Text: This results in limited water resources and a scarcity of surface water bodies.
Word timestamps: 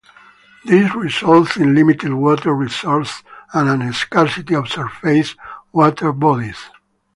This 0.65 0.95
results 0.95 1.57
in 1.57 1.75
limited 1.75 2.11
water 2.11 2.55
resources 2.55 3.21
and 3.53 3.83
a 3.83 3.93
scarcity 3.93 4.55
of 4.55 4.67
surface 4.67 5.35
water 5.71 6.11
bodies. 6.11 6.57